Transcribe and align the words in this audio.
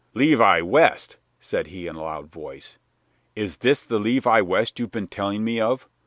"Levi 0.15 0.61
West!" 0.61 1.17
said 1.39 1.67
he 1.67 1.85
in 1.85 1.95
a 1.95 2.01
loud 2.01 2.31
voice. 2.31 2.79
"Is 3.35 3.57
this 3.57 3.83
the 3.83 3.99
Levi 3.99 4.41
West 4.41 4.79
you've 4.79 4.89
been 4.89 5.05
telling 5.05 5.43
me 5.43 5.59
of? 5.61 5.87